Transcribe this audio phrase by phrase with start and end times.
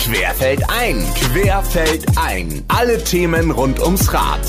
[0.00, 2.64] Querfeld ein, Querfeld ein.
[2.68, 4.40] Alle Themen rund ums Rad.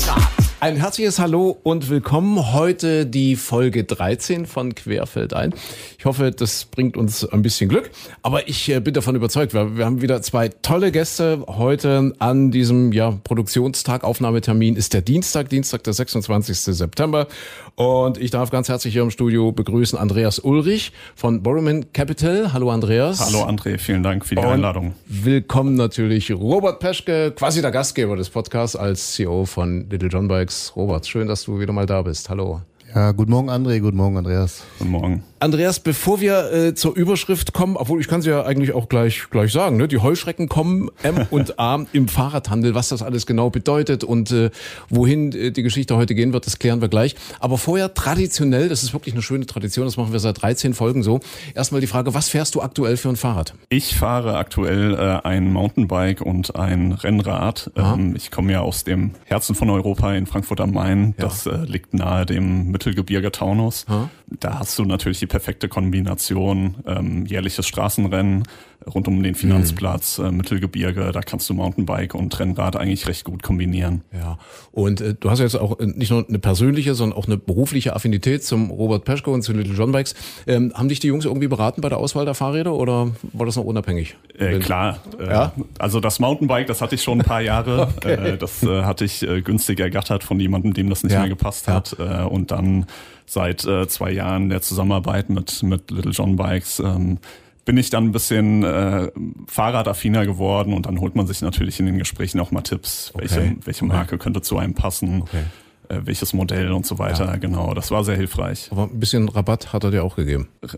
[0.62, 2.52] Ein herzliches Hallo und willkommen.
[2.52, 5.52] Heute die Folge 13 von Querfeld ein.
[5.98, 7.90] Ich hoffe, das bringt uns ein bisschen Glück.
[8.22, 12.52] Aber ich äh, bin davon überzeugt, wir, wir haben wieder zwei tolle Gäste heute an
[12.52, 14.04] diesem ja, Produktionstag.
[14.04, 16.56] Aufnahmetermin ist der Dienstag, Dienstag, der 26.
[16.60, 17.26] September.
[17.74, 22.52] Und ich darf ganz herzlich hier im Studio begrüßen Andreas Ulrich von Borrowman Capital.
[22.52, 23.18] Hallo Andreas.
[23.18, 24.94] Hallo André, vielen Dank für die Und Einladung.
[25.06, 30.51] Willkommen natürlich Robert Peschke, quasi der Gastgeber des Podcasts als CEO von Little John Bikes.
[30.76, 32.28] Robert, schön, dass du wieder mal da bist.
[32.28, 32.60] Hallo.
[32.94, 34.62] Ja, guten Morgen André, guten Morgen Andreas.
[34.78, 35.24] Guten Morgen.
[35.42, 39.28] Andreas, bevor wir äh, zur Überschrift kommen, obwohl ich kann sie ja eigentlich auch gleich
[39.28, 39.88] gleich sagen, ne?
[39.88, 44.50] Die Heuschrecken kommen M und A im Fahrradhandel, was das alles genau bedeutet und äh,
[44.88, 47.16] wohin äh, die Geschichte heute gehen wird, das klären wir gleich.
[47.40, 51.02] Aber vorher traditionell, das ist wirklich eine schöne Tradition, das machen wir seit 13 Folgen
[51.02, 51.18] so.
[51.56, 53.54] Erstmal die Frage, was fährst du aktuell für ein Fahrrad?
[53.68, 57.72] Ich fahre aktuell äh, ein Mountainbike und ein Rennrad.
[57.74, 61.14] Ähm, ich komme ja aus dem Herzen von Europa in Frankfurt am Main.
[61.18, 61.24] Ja.
[61.24, 63.86] Das äh, liegt nahe dem Mittelgebirge Taunus.
[63.88, 64.08] Ja.
[64.38, 68.42] Da hast du natürlich die perfekte Kombination, ähm, jährliches Straßenrennen
[68.86, 71.10] rund um den Finanzplatz, äh, Mittelgebirge.
[71.12, 74.02] Da kannst du Mountainbike und Rennrad eigentlich recht gut kombinieren.
[74.12, 74.38] Ja,
[74.72, 77.94] und äh, du hast jetzt auch äh, nicht nur eine persönliche, sondern auch eine berufliche
[77.94, 80.14] Affinität zum Robert Peschke und zu Little John Bikes.
[80.46, 83.56] Ähm, haben dich die Jungs irgendwie beraten bei der Auswahl der Fahrräder oder war das
[83.56, 84.16] noch unabhängig?
[84.38, 84.98] Äh, klar.
[85.18, 85.52] Äh, Ja?
[85.78, 87.88] Also das Mountainbike, das hatte ich schon ein paar Jahre.
[87.96, 88.14] Okay.
[88.32, 91.20] äh, das hatte ich günstig ergattert von jemandem, dem das nicht Ja.
[91.20, 91.74] mehr gepasst Ja.
[91.74, 91.92] hat.
[91.92, 92.86] Und dann
[93.26, 97.18] seit zwei Jahren der Zusammenarbeit mit, mit Little John Bikes ähm,
[97.64, 99.10] bin ich dann ein bisschen äh,
[99.46, 103.38] fahrradaffiner geworden und dann holt man sich natürlich in den Gesprächen auch mal Tipps, welche,
[103.40, 103.56] Okay.
[103.64, 105.44] welche Marke könnte zu einem passen, Okay.
[105.88, 107.26] äh, welches Modell und so weiter.
[107.26, 107.36] Ja.
[107.36, 108.68] Genau, das war sehr hilfreich.
[108.72, 110.48] Aber ein bisschen Rabatt hat er dir auch gegeben.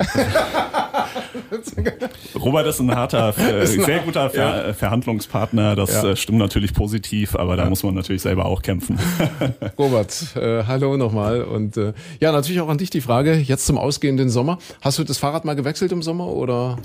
[2.35, 5.77] Robert ist ein harter, äh, sehr guter Ver äh, Verhandlungspartner.
[5.77, 6.11] Das Ja.
[6.11, 8.99] äh, stimmt natürlich positiv, aber da muss man natürlich selber auch kämpfen.
[9.79, 11.43] Robert, äh, hallo nochmal.
[11.43, 14.59] Und äh, ja, natürlich auch an dich die Frage, jetzt zum ausgehenden Sommer.
[14.81, 16.79] Hast du das Fahrrad mal gewechselt im Sommer oder?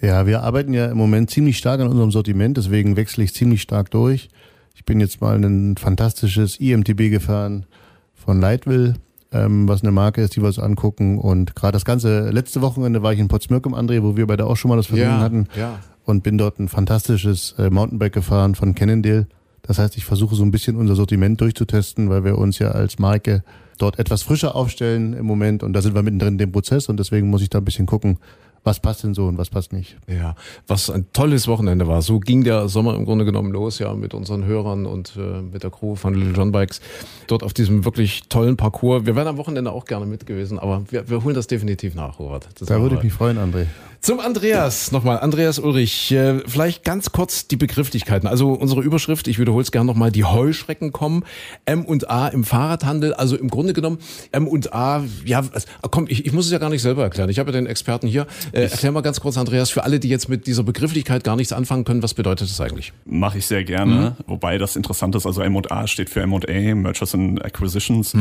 [0.00, 3.62] Ja, wir arbeiten ja im Moment ziemlich stark an unserem Sortiment, deswegen wechsle ich ziemlich
[3.62, 4.28] stark durch.
[4.74, 7.66] Ich bin jetzt mal ein fantastisches IMTB gefahren
[8.14, 8.94] von Leitwill,
[9.32, 11.18] ähm, was eine Marke ist, die wir uns angucken.
[11.18, 14.56] Und gerade das ganze letzte Wochenende war ich in Potsmirkum, André, wo wir beide auch
[14.56, 15.48] schon mal das Vergnügen hatten.
[15.56, 15.78] ja.
[16.04, 19.28] Und bin dort ein fantastisches äh, Mountainbike gefahren von Cannondale.
[19.62, 22.98] Das heißt, ich versuche so ein bisschen unser Sortiment durchzutesten, weil wir uns ja als
[22.98, 23.44] Marke
[23.78, 25.62] dort etwas frischer aufstellen im Moment.
[25.62, 27.86] Und da sind wir mittendrin in dem Prozess und deswegen muss ich da ein bisschen
[27.86, 28.18] gucken,
[28.64, 29.96] was passt denn so und was passt nicht.
[30.06, 30.34] Ja,
[30.66, 32.02] was ein tolles Wochenende war.
[32.02, 35.62] So ging der Sommer im Grunde genommen los, ja, mit unseren Hörern und äh, mit
[35.62, 36.80] der Crew von Little John Bikes.
[37.26, 39.04] Dort auf diesem wirklich tollen Parcours.
[39.06, 42.18] Wir wären am Wochenende auch gerne mit gewesen, aber wir, wir holen das definitiv nach,
[42.18, 42.48] Robert.
[42.58, 43.66] Das Da würde ich mich freuen, André.
[44.02, 45.20] Zum Andreas nochmal.
[45.20, 48.28] Andreas Ulrich, äh, vielleicht ganz kurz die Begrifflichkeiten.
[48.28, 51.22] Also unsere Überschrift, ich wiederhole es gerne nochmal, die Heuschrecken kommen.
[51.66, 53.14] M und A im Fahrradhandel.
[53.14, 53.98] Also im Grunde genommen
[54.32, 55.44] M und A, ja,
[55.92, 57.30] komm, ich, ich muss es ja gar nicht selber erklären.
[57.30, 58.26] Ich habe ja den Experten hier.
[58.50, 61.52] Äh, erklär mal ganz kurz, Andreas, für alle, die jetzt mit dieser Begrifflichkeit gar nichts
[61.52, 62.92] anfangen können, was bedeutet das eigentlich?
[63.04, 64.16] Mache ich sehr gerne.
[64.26, 68.14] Wobei das interessant ist, also M&A steht für M&A, Mergers and Acquisitions,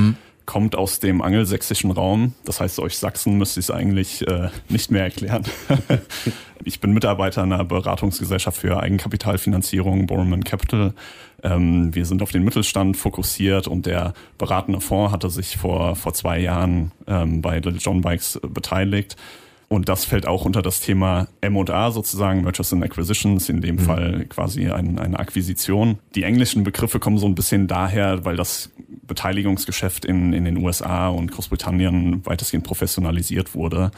[0.45, 2.33] kommt aus dem angelsächsischen Raum.
[2.45, 5.43] Das heißt, euch Sachsen müsste ich es eigentlich äh, nicht mehr erklären.
[6.63, 10.93] ich bin Mitarbeiter einer Beratungsgesellschaft für Eigenkapitalfinanzierung, Borman Capital.
[11.43, 16.13] Ähm, wir sind auf den Mittelstand fokussiert und der beratende Fonds hatte sich vor, vor
[16.13, 19.15] zwei Jahren ähm, bei Little John Bikes äh, beteiligt.
[19.71, 24.25] Und das fällt auch unter das Thema M&A sozusagen, Mergers and Acquisitions, in dem Fall
[24.27, 25.97] quasi ein, eine Akquisition.
[26.13, 28.69] Die englischen Begriffe kommen so ein bisschen daher, weil das
[29.03, 33.91] Beteiligungsgeschäft in, in den USA und Großbritannien weitestgehend professionalisiert wurde.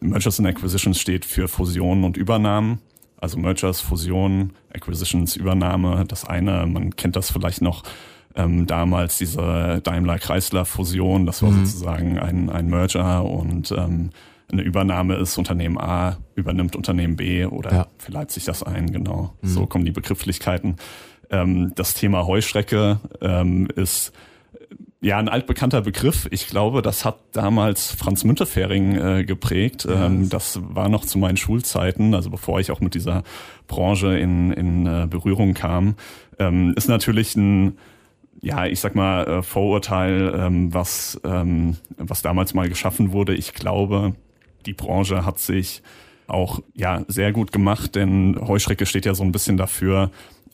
[0.00, 2.78] Mergers and Acquisitions steht für Fusionen und Übernahmen.
[3.18, 6.04] Also Mergers, Fusion, Acquisitions, Übernahme.
[6.08, 7.82] Das eine, man kennt das vielleicht noch
[8.34, 14.10] ähm, damals diese Daimler-Chrysler-Fusion, das war sozusagen ein, ein Merger und ähm,
[14.50, 17.86] eine Übernahme ist, Unternehmen A übernimmt Unternehmen B oder Ja.
[17.98, 19.34] verleiht sich das ein, genau.
[19.42, 20.76] So kommen die Begrifflichkeiten.
[21.30, 24.12] Ähm, das Thema Heuschrecke ähm, ist
[25.02, 26.28] ja ein altbekannter Begriff.
[26.30, 29.86] Ich glaube, das hat damals Franz Müntefering äh, geprägt.
[29.90, 33.24] Ähm, das war noch zu meinen Schulzeiten, also bevor ich auch mit dieser
[33.66, 35.96] Branche in, in äh, Berührung kam.
[36.38, 37.76] Ähm, ist natürlich ein
[38.44, 43.34] ja, ich sag mal, äh, Vorurteil, ähm, was, ähm, was damals mal geschaffen wurde.
[43.34, 44.14] Ich glaube,
[44.66, 45.82] die Branche hat sich
[46.26, 50.10] auch ja sehr gut gemacht, denn Heuschrecke steht ja so ein bisschen dafür,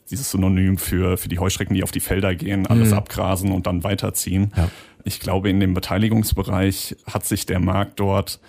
[0.09, 3.83] dieses Synonym für, für die Heuschrecken, die auf die Felder gehen, alles abgrasen und dann
[3.83, 4.51] weiterziehen.
[4.55, 4.69] Ja.
[5.03, 8.39] Ich glaube, in dem Beteiligungsbereich hat sich der Markt dort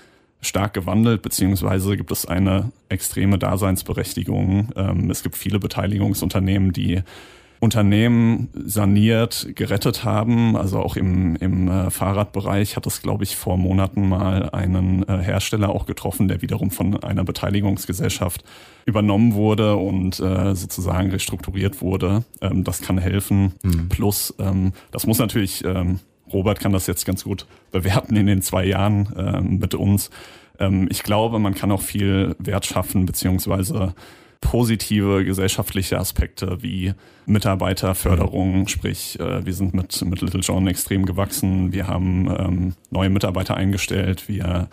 [0.41, 4.71] stark gewandelt, beziehungsweise gibt es eine extreme Daseinsberechtigung.
[4.75, 7.03] Ähm, es gibt viele Beteiligungsunternehmen, die
[7.61, 10.57] Unternehmen saniert, gerettet haben.
[10.57, 15.19] Also auch im, im äh, Fahrradbereich hat es, glaube ich, vor Monaten mal einen äh,
[15.19, 18.45] Hersteller auch getroffen, der wiederum von einer Beteiligungsgesellschaft
[18.87, 22.25] übernommen wurde und äh, sozusagen restrukturiert wurde.
[22.41, 23.53] Ähm, das kann helfen.
[23.63, 23.91] Mhm.
[23.91, 26.01] Plus, ähm, das muss natürlich, ähm,
[26.33, 30.11] Robert kann das jetzt ganz gut bewerten in den zwei Jahren ähm, mit uns.
[30.59, 33.95] Ähm, ich glaube, man kann auch viel Wert schaffen, beziehungsweise
[34.41, 36.95] positive gesellschaftliche Aspekte wie
[37.27, 43.11] Mitarbeiterförderung, sprich äh, wir sind mit, mit Little John extrem gewachsen, wir haben ähm, neue
[43.11, 44.69] Mitarbeiter eingestellt, wir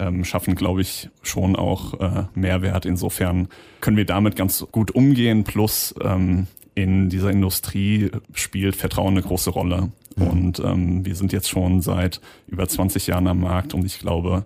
[0.00, 2.86] ähm, schaffen, glaube ich, schon auch äh, Mehrwert.
[2.86, 3.48] Insofern
[3.80, 5.44] können wir damit ganz gut umgehen.
[5.44, 9.90] Plus ähm, in dieser Industrie spielt Vertrauen eine große Rolle.
[10.16, 10.26] Mhm.
[10.26, 14.44] Und ähm, wir sind jetzt schon seit über 20 Jahren am Markt und ich glaube,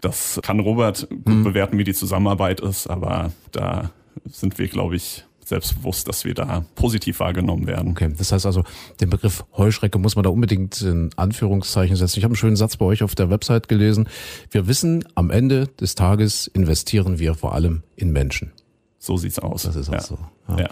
[0.00, 1.44] das kann Robert gut mhm.
[1.44, 3.90] bewerten, wie die Zusammenarbeit ist, aber da
[4.26, 7.90] sind wir, glaube ich, selbstbewusst, dass wir da positiv wahrgenommen werden.
[7.90, 8.64] Okay, das heißt also,
[9.00, 12.18] den Begriff Heuschrecke muss man da unbedingt in Anführungszeichen setzen.
[12.18, 14.08] Ich habe einen schönen Satz bei euch auf der Website gelesen.
[14.50, 18.52] Wir wissen, am Ende des Tages investieren wir vor allem in Menschen.
[19.04, 19.64] So sieht's aus.
[19.64, 20.00] Das ist auch ja.
[20.00, 20.18] so.
[20.48, 20.60] Ja.
[20.60, 20.68] ja.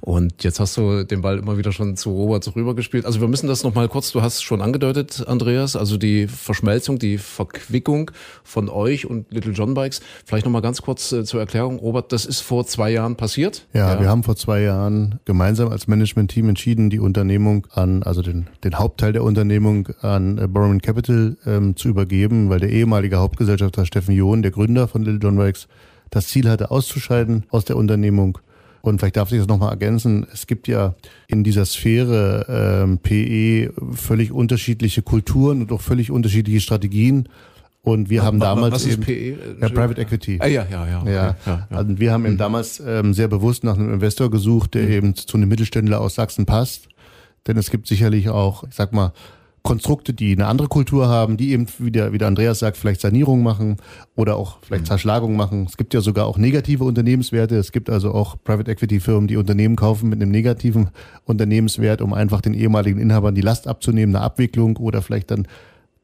[0.00, 3.04] Und jetzt hast du den Ball immer wieder schon zu Robert rübergespielt.
[3.04, 7.18] Also wir müssen das nochmal kurz, du hast schon angedeutet, Andreas, also die Verschmelzung, die
[7.18, 8.10] Verquickung
[8.42, 10.00] von euch und Little John Bikes.
[10.24, 11.78] Vielleicht nochmal ganz kurz äh, zur Erklärung.
[11.78, 13.66] Robert, das ist vor zwei Jahren passiert?
[13.74, 18.22] Ja, ja, wir haben vor zwei Jahren gemeinsam als Management-Team entschieden, die Unternehmung an, also
[18.22, 23.18] den, den Hauptteil der Unternehmung an äh, Borrowing Capital ähm, zu übergeben, weil der ehemalige
[23.18, 25.68] Hauptgesellschafter Steffen John, der Gründer von Little John Bikes,
[26.14, 28.38] das Ziel hatte, auszuscheiden aus der Unternehmung.
[28.82, 30.26] Und vielleicht darf ich das nochmal ergänzen.
[30.32, 30.94] Es gibt ja
[31.26, 37.28] in dieser Sphäre ähm, PE völlig unterschiedliche Kulturen und auch völlig unterschiedliche Strategien.
[37.80, 39.56] Und wir haben damals was ist PE?
[39.60, 40.38] Ja, Private Equity.
[40.40, 41.02] Ah, ja, ja, ja.
[41.04, 41.12] Ja.
[41.12, 41.66] ja, ja.
[41.70, 42.38] Also wir haben eben mhm.
[42.38, 44.92] damals ähm, sehr bewusst nach einem Investor gesucht, der mhm.
[44.92, 46.88] eben zu einem Mittelständler aus Sachsen passt.
[47.46, 49.12] Denn es gibt sicherlich auch, ich sag mal,
[49.64, 53.00] Konstrukte, die eine andere Kultur haben, die eben, wie der, wie der Andreas sagt, vielleicht
[53.00, 53.78] Sanierung machen
[54.14, 54.88] oder auch vielleicht mhm.
[54.88, 55.64] Zerschlagung machen.
[55.66, 57.56] Es gibt ja sogar auch negative Unternehmenswerte.
[57.56, 60.90] Es gibt also auch Private Equity Firmen, die Unternehmen kaufen mit einem negativen
[61.24, 65.48] Unternehmenswert, um einfach den ehemaligen Inhabern die Last abzunehmen, eine Abwicklung oder vielleicht dann,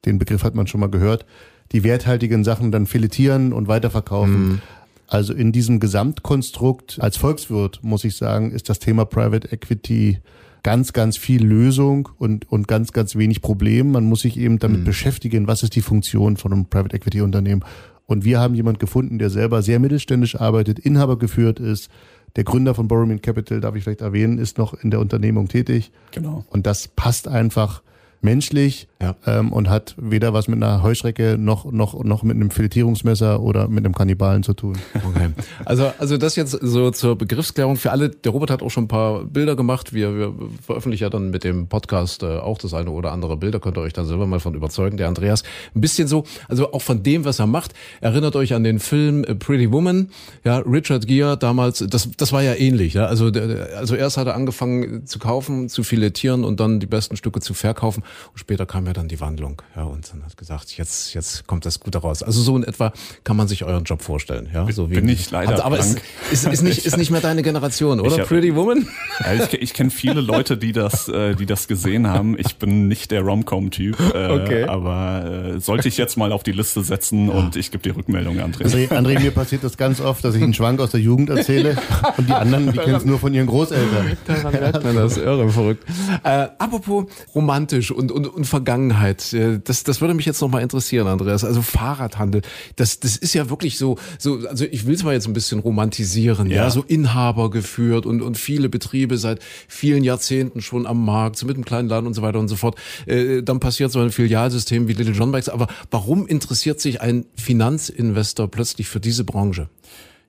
[0.06, 1.26] den Begriff hat man schon mal gehört,
[1.72, 4.48] die werthaltigen Sachen dann filetieren und weiterverkaufen.
[4.48, 4.62] Mhm.
[5.06, 10.20] Also in diesem Gesamtkonstrukt als Volkswirt, muss ich sagen, ist das Thema Private Equity
[10.62, 13.92] ganz, ganz viel Lösung und, und ganz, ganz wenig Problem.
[13.92, 14.84] Man muss sich eben damit mhm.
[14.84, 17.64] beschäftigen, was ist die Funktion von einem Private Equity Unternehmen.
[18.06, 21.90] Und wir haben jemand gefunden, der selber sehr mittelständisch arbeitet, Inhaber geführt ist.
[22.36, 25.92] Der Gründer von Borrowing Capital, darf ich vielleicht erwähnen, ist noch in der Unternehmung tätig.
[26.12, 26.44] Genau.
[26.50, 27.82] Und das passt einfach
[28.22, 29.16] menschlich ja.
[29.26, 33.68] ähm, und hat weder was mit einer Heuschrecke noch, noch, noch mit einem Filetierungsmesser oder
[33.68, 34.78] mit einem Kannibalen zu tun.
[35.10, 35.30] Okay.
[35.64, 38.10] Also, also das jetzt so zur Begriffsklärung für alle.
[38.10, 39.92] Der Robert hat auch schon ein paar Bilder gemacht.
[39.92, 40.34] Wir, wir
[40.64, 43.58] veröffentlichen ja dann mit dem Podcast äh, auch das eine oder andere Bilder.
[43.60, 44.98] Könnt ihr euch da selber mal von überzeugen.
[44.98, 45.42] Der Andreas,
[45.74, 47.72] ein bisschen so, also auch von dem, was er macht.
[48.00, 50.10] Erinnert euch an den Film Pretty Woman.
[50.44, 52.94] Ja, Richard Gere damals, das, das war ja ähnlich.
[52.94, 53.06] Ja?
[53.06, 57.40] Also, also erst hat er angefangen zu kaufen, zu filetieren und dann die besten Stücke
[57.40, 58.04] zu verkaufen.
[58.32, 59.62] Und später kam ja dann die Wandlung.
[59.76, 62.22] Ja, und dann hat gesagt, jetzt, jetzt kommt das Gute raus.
[62.22, 62.92] Also so in etwa
[63.24, 64.48] kann man sich euren Job vorstellen.
[64.52, 65.64] Ja, so wie bin ich leider.
[65.64, 65.96] Aber es
[66.30, 68.18] ist, ist, nicht, ist nicht mehr deine Generation, oder?
[68.18, 68.88] Hab, Pretty Woman?
[69.20, 72.38] Ja, ich, ich kenne viele Leute, die das, äh, die das gesehen haben.
[72.38, 73.98] Ich bin nicht der Romcom-Typ.
[74.00, 74.64] Äh, okay.
[74.64, 77.34] Aber äh, sollte ich jetzt mal auf die Liste setzen ja.
[77.34, 78.64] und ich gebe die Rückmeldung, André.
[78.64, 81.76] André, André, mir passiert das ganz oft, dass ich einen Schwank aus der Jugend erzähle
[82.16, 84.16] und die anderen, die kennen es nur von ihren Großeltern.
[84.26, 85.16] Daran merkt man das.
[85.16, 85.84] Irre, verrückt.
[86.24, 89.36] Äh, apropos romantisch und, und, und Vergangenheit.
[89.64, 91.44] Das, das würde mich jetzt noch mal interessieren, Andreas.
[91.44, 92.42] Also Fahrradhandel,
[92.76, 95.60] das, das ist ja wirklich so, so, also ich will es mal jetzt ein bisschen
[95.60, 101.04] romantisieren, ja, ja so Inhaber geführt und, und viele Betriebe seit vielen Jahrzehnten schon am
[101.04, 102.76] Markt, so mit einem kleinen Laden und so weiter und so fort.
[103.06, 105.48] Äh, dann passiert so ein Filialsystem wie Little John Bikes.
[105.48, 109.68] Aber warum interessiert sich ein Finanzinvestor plötzlich für diese Branche?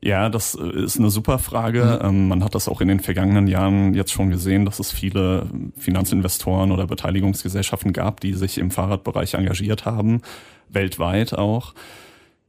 [0.04, 2.00] Ja, das äh, ist eine super Frage.
[2.02, 2.08] Mhm.
[2.08, 5.48] Ähm, man hat das auch in den vergangenen Jahren jetzt schon gesehen, dass es viele
[5.78, 10.22] Finanzinvestoren oder Beteiligungsgesellschaften gab, die sich im Fahrradbereich engagiert haben,
[10.70, 11.74] weltweit auch.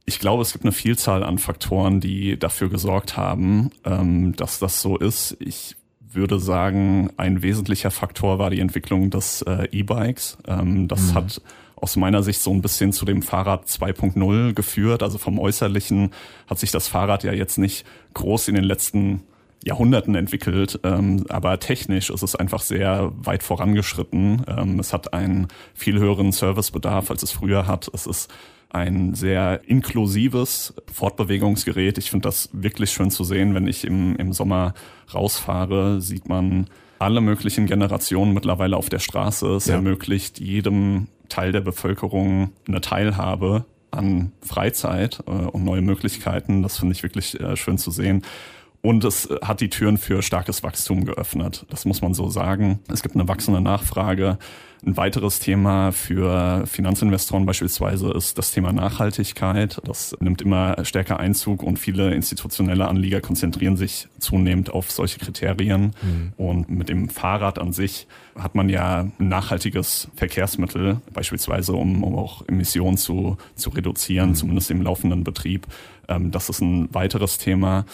[0.05, 4.81] Ich glaube, es gibt eine Vielzahl an Faktoren, die dafür gesorgt haben, ähm, dass das
[4.81, 5.37] so ist.
[5.39, 10.39] Ich würde sagen, ein wesentlicher Faktor war die Entwicklung des äh, E-Bikes.
[10.47, 11.13] Ähm, das mhm.
[11.13, 11.41] hat
[11.83, 15.03] aus meiner Sicht so ein bisschen zu dem Fahrrad 2.0 geführt.
[15.03, 16.11] Also vom Äußerlichen
[16.47, 19.23] hat sich das Fahrrad ja jetzt nicht groß in den letzten
[19.65, 24.43] Jahrhunderten entwickelt, ähm, aber technisch ist es einfach sehr weit vorangeschritten.
[24.47, 27.89] Ähm, es hat einen viel höheren Servicebedarf, als es früher hat.
[27.93, 28.33] Es ist
[28.69, 31.97] ein sehr inklusives Fortbewegungsgerät.
[31.97, 34.73] Ich finde das wirklich schön zu sehen, wenn ich im, im Sommer
[35.13, 36.67] rausfahre, sieht man
[36.99, 39.47] alle möglichen Generationen mittlerweile auf der Straße.
[39.55, 39.75] Es ja.
[39.75, 46.63] ermöglicht jedem Teil der Bevölkerung eine Teilhabe an Freizeit äh, und neue Möglichkeiten.
[46.63, 48.23] Das finde ich wirklich äh, schön zu sehen.
[48.81, 51.65] Und es hat die Türen für starkes Wachstum geöffnet.
[51.69, 52.79] Das muss man so sagen.
[52.91, 54.37] Es gibt eine wachsende Nachfrage.
[54.85, 59.79] Ein weiteres Thema für Finanzinvestoren beispielsweise ist das Thema Nachhaltigkeit.
[59.85, 65.93] Das nimmt immer stärker Einzug und viele institutionelle Anlieger konzentrieren sich zunehmend auf solche Kriterien.
[66.01, 66.33] Mhm.
[66.35, 72.15] Und mit dem Fahrrad an sich hat man ja ein nachhaltiges Verkehrsmittel, beispielsweise um, um
[72.17, 74.35] auch Emissionen zu, zu reduzieren, mhm.
[74.35, 75.65] zumindest im laufenden Betrieb.
[76.09, 77.85] Ähm, das ist ein weiteres Thema.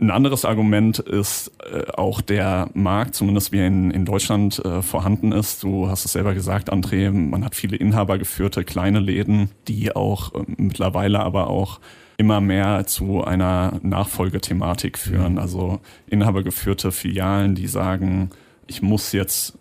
[0.00, 4.80] Ein anderes Argument ist äh, auch der Markt, zumindest wie er in, in Deutschland äh,
[4.80, 5.62] vorhanden ist.
[5.62, 10.44] Du hast es selber gesagt, André, man hat viele inhabergeführte kleine Läden, die auch äh,
[10.56, 11.80] mittlerweile aber auch
[12.16, 15.38] immer mehr zu einer Nachfolgethematik führen.
[15.38, 18.30] Also inhabergeführte Filialen, die sagen,
[18.66, 19.58] ich muss jetzt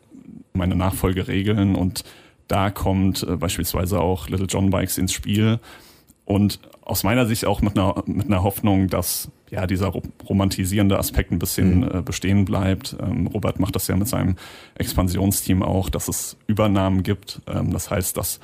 [0.54, 2.06] meine Nachfolge regeln und
[2.48, 5.60] da kommt äh, beispielsweise auch Little John Bikes ins Spiel.
[6.24, 9.94] Und aus meiner Sicht auch mit einer, mit einer Hoffnung, dass ja dieser
[10.28, 11.92] romantisierende Aspekt ein bisschen mhm.
[12.00, 12.96] äh, bestehen bleibt.
[13.02, 14.36] Ähm, Robert macht das ja mit seinem
[14.76, 17.42] Expansionsteam auch, dass es Übernahmen gibt.
[17.48, 18.40] Ähm, das heißt, dass,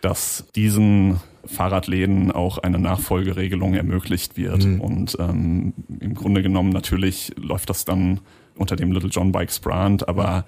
[0.00, 4.64] dass diesen Fahrradläden auch eine Nachfolgeregelung ermöglicht wird.
[4.64, 4.80] Mhm.
[4.80, 8.20] Und ähm, im Grunde genommen natürlich läuft das dann
[8.56, 10.44] unter dem Little John Bikes Brand, aber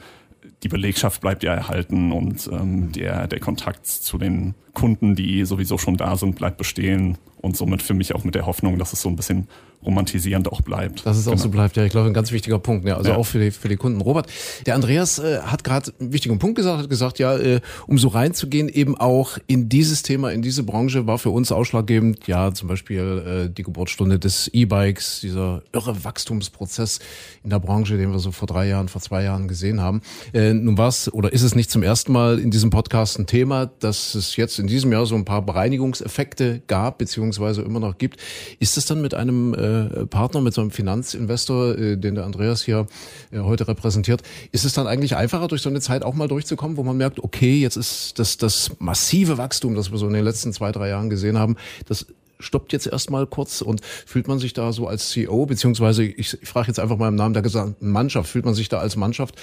[0.62, 5.76] die Belegschaft bleibt ja erhalten und ähm, der, der Kontakt zu den Kunden, die sowieso
[5.78, 9.02] schon da sind, bleibt bestehen und somit für mich auch mit der Hoffnung, dass es
[9.02, 9.48] so ein bisschen
[9.84, 11.04] romantisierend auch bleibt.
[11.04, 11.36] Dass es genau.
[11.36, 13.16] auch so bleibt, ja, ich glaube, ein ganz wichtiger Punkt, ja, also ja.
[13.16, 14.00] auch für die, für die Kunden.
[14.00, 14.28] Robert,
[14.64, 18.08] der Andreas äh, hat gerade einen wichtigen Punkt gesagt, hat gesagt, ja, äh, um so
[18.08, 22.68] reinzugehen, eben auch in dieses Thema, in diese Branche, war für uns ausschlaggebend, ja, zum
[22.68, 27.00] Beispiel äh, die Geburtsstunde des E-Bikes, dieser irre Wachstumsprozess
[27.42, 30.02] in der Branche, den wir so vor drei Jahren, vor zwei Jahren gesehen haben.
[30.32, 33.26] Äh, nun war es, oder ist es nicht zum ersten Mal in diesem Podcast ein
[33.26, 37.98] Thema, dass es jetzt in diesem Jahr so ein paar Bereinigungseffekte gab, beziehungsweise immer noch
[37.98, 38.20] gibt.
[38.58, 42.24] Ist es dann mit einem äh, äh, Partner, mit so einem Finanzinvestor, äh, den der
[42.24, 42.86] Andreas hier
[43.30, 46.76] äh, heute repräsentiert, ist es dann eigentlich einfacher, durch so eine Zeit auch mal durchzukommen,
[46.76, 50.24] wo man merkt, okay, jetzt ist das, das massive Wachstum, das wir so in den
[50.24, 51.56] letzten zwei, drei Jahren gesehen haben,
[51.86, 52.06] das
[52.42, 56.48] stoppt jetzt erstmal kurz und fühlt man sich da so als CEO, beziehungsweise ich, ich
[56.48, 59.36] frage jetzt einfach mal im Namen der gesamten Mannschaft, fühlt man sich da als Mannschaft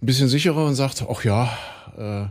[0.00, 1.50] ein bisschen sicherer und sagt, ach ja,
[1.96, 2.26] äh,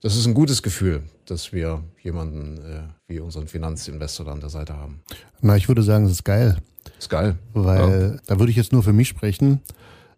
[0.00, 4.48] das ist ein gutes Gefühl, dass wir jemanden äh, wie unseren Finanzinvestor da an der
[4.48, 5.02] Seite haben.
[5.42, 6.56] Na, ich würde sagen, es ist geil.
[6.98, 7.36] Ist geil.
[7.52, 8.20] Weil ja.
[8.26, 9.60] da würde ich jetzt nur für mich sprechen.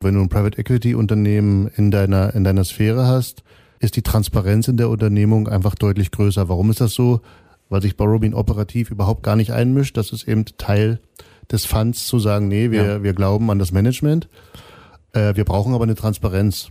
[0.01, 3.43] Wenn du ein Private Equity Unternehmen in deiner, in deiner Sphäre hast,
[3.81, 6.49] ist die Transparenz in der Unternehmung einfach deutlich größer.
[6.49, 7.21] Warum ist das so?
[7.69, 9.97] Weil sich Borrowbean operativ überhaupt gar nicht einmischt.
[9.97, 11.01] Das ist eben Teil
[11.51, 13.03] des Funds zu sagen, nee, wir, ja.
[13.03, 14.29] wir glauben an das Management.
[15.13, 16.69] Äh, wir brauchen aber eine Transparenz.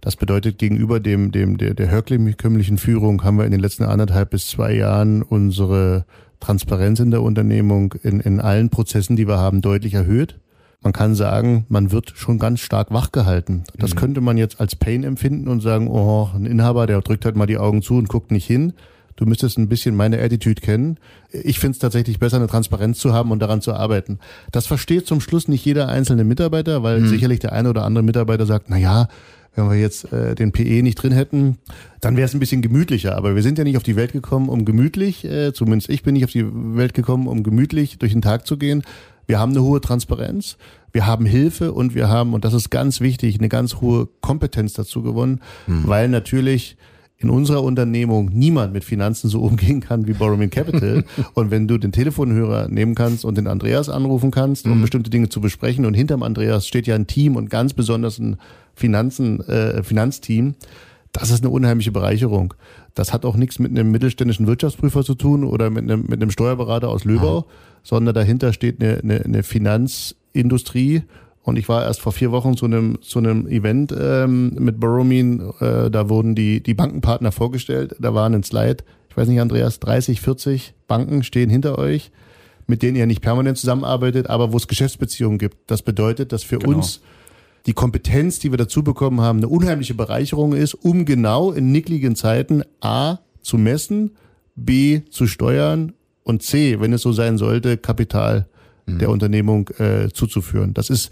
[0.00, 4.30] Das bedeutet, gegenüber dem, dem, der, der herkömmlichen Führung haben wir in den letzten anderthalb
[4.30, 6.04] bis zwei Jahren unsere
[6.40, 10.38] Transparenz in der Unternehmung in, in allen Prozessen, die wir haben, deutlich erhöht.
[10.82, 13.64] Man kann sagen, man wird schon ganz stark wachgehalten.
[13.76, 13.98] Das mhm.
[13.98, 17.46] könnte man jetzt als Pain empfinden und sagen, oh, ein Inhaber, der drückt halt mal
[17.46, 18.74] die Augen zu und guckt nicht hin.
[19.16, 20.98] Du müsstest ein bisschen meine Attitude kennen.
[21.32, 24.18] Ich finde es tatsächlich besser, eine Transparenz zu haben und daran zu arbeiten.
[24.52, 27.08] Das versteht zum Schluss nicht jeder einzelne Mitarbeiter, weil mhm.
[27.08, 29.08] sicherlich der eine oder andere Mitarbeiter sagt, na ja,
[29.56, 31.58] wenn wir jetzt äh, den PE nicht drin hätten,
[32.00, 33.16] dann wäre es ein bisschen gemütlicher.
[33.16, 36.12] Aber wir sind ja nicht auf die Welt gekommen, um gemütlich, äh, zumindest ich bin
[36.14, 36.46] nicht auf die
[36.76, 38.82] Welt gekommen, um gemütlich durch den Tag zu gehen.
[39.26, 40.56] Wir haben eine hohe Transparenz,
[40.92, 44.74] wir haben Hilfe und wir haben, und das ist ganz wichtig, eine ganz hohe Kompetenz
[44.74, 45.82] dazu gewonnen, hm.
[45.86, 46.76] weil natürlich
[47.18, 51.04] in unserer Unternehmung niemand mit Finanzen so umgehen kann wie Borrowing Capital.
[51.34, 54.82] und wenn du den Telefonhörer nehmen kannst und den Andreas anrufen kannst, um mhm.
[54.82, 58.36] bestimmte Dinge zu besprechen, und hinterm Andreas steht ja ein Team und ganz besonders ein
[58.74, 60.54] Finanzen, äh, Finanzteam,
[61.12, 62.52] das ist eine unheimliche Bereicherung.
[62.94, 66.30] Das hat auch nichts mit einem mittelständischen Wirtschaftsprüfer zu tun oder mit einem, mit einem
[66.30, 67.44] Steuerberater aus Löbau, mhm.
[67.82, 71.02] sondern dahinter steht eine, eine, eine Finanzindustrie
[71.46, 75.52] und ich war erst vor vier Wochen zu einem, zu einem Event ähm, mit Borrowmean.
[75.60, 77.94] Äh, da wurden die, die Bankenpartner vorgestellt.
[78.00, 82.10] Da waren ein Slide, ich weiß nicht, Andreas, 30, 40 Banken stehen hinter euch,
[82.66, 85.70] mit denen ihr nicht permanent zusammenarbeitet, aber wo es Geschäftsbeziehungen gibt.
[85.70, 86.78] Das bedeutet, dass für genau.
[86.78, 87.00] uns
[87.66, 92.16] die Kompetenz, die wir dazu bekommen haben, eine unheimliche Bereicherung ist, um genau in nickligen
[92.16, 94.16] Zeiten A zu messen,
[94.56, 95.92] B zu steuern
[96.24, 98.48] und C, wenn es so sein sollte, Kapital
[98.86, 98.98] mhm.
[98.98, 100.74] der Unternehmung äh, zuzuführen.
[100.74, 101.10] Das ist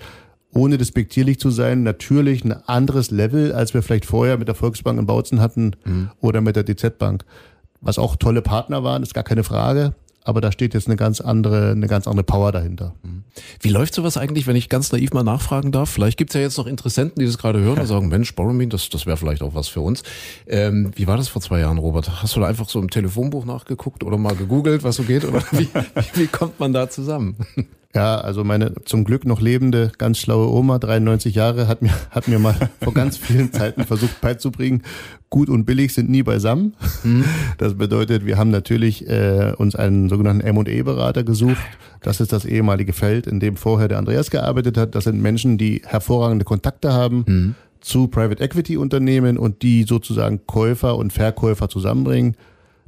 [0.55, 4.99] ohne despektierlich zu sein, natürlich ein anderes Level, als wir vielleicht vorher mit der Volksbank
[4.99, 6.11] in Bautzen hatten mhm.
[6.21, 7.25] oder mit der DZ Bank.
[7.81, 9.95] Was auch tolle Partner waren, ist gar keine Frage
[10.25, 12.95] aber da steht jetzt eine ganz andere, eine ganz andere Power dahinter.
[13.03, 13.25] Mhm.
[13.61, 15.91] Wie läuft sowas eigentlich, wenn ich ganz naiv mal nachfragen darf?
[15.91, 18.69] Vielleicht gibt es ja jetzt noch Interessenten, die das gerade hören und sagen, Mensch, Boromir,
[18.69, 20.03] das, das wäre vielleicht auch was für uns.
[20.47, 22.23] Ähm, wie war das vor zwei Jahren, Robert?
[22.23, 25.25] Hast du da einfach so im Telefonbuch nachgeguckt oder mal gegoogelt, was so geht?
[25.27, 25.69] Oder wie,
[26.15, 27.37] wie kommt man da zusammen?
[27.95, 32.27] Ja, also meine zum Glück noch lebende, ganz schlaue Oma, 93 Jahre, hat mir, hat
[32.27, 34.83] mir mal vor ganz vielen Zeiten versucht beizubringen,
[35.31, 36.75] gut und billig sind nie beisammen.
[37.05, 37.25] Mhm.
[37.59, 41.63] Das bedeutet, wir haben natürlich äh, uns einen sogenannten M&E-Berater gesucht.
[42.03, 44.95] Das ist das ehemalige Feld, in dem vorher der Andreas gearbeitet hat.
[44.97, 47.25] Das sind Menschen, die hervorragende Kontakte haben.
[47.27, 47.55] Mhm.
[47.81, 52.35] zu Private Equity Unternehmen und die sozusagen Käufer und Verkäufer zusammenbringen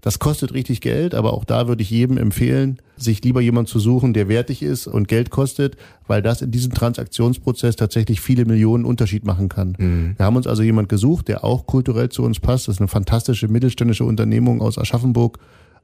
[0.01, 3.79] das kostet richtig Geld, aber auch da würde ich jedem empfehlen, sich lieber jemand zu
[3.79, 5.77] suchen, der wertig ist und Geld kostet,
[6.07, 9.77] weil das in diesem Transaktionsprozess tatsächlich viele Millionen Unterschied machen kann.
[9.79, 10.15] Mhm.
[10.17, 12.69] Wir haben uns also jemand gesucht, der auch kulturell zu uns passt.
[12.69, 15.39] Das ist eine fantastische mittelständische Unternehmung aus Aschaffenburg